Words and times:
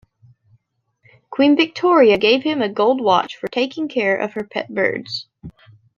Queen 1.29 1.55
Victoria 1.55 2.17
gave 2.17 2.41
him 2.41 2.59
a 2.63 2.67
gold 2.73 2.99
watch 3.01 3.37
for 3.37 3.47
taking 3.47 3.87
care 3.87 4.17
of 4.17 4.33
her 4.33 4.43
pet 4.43 4.73
birds. 4.73 5.27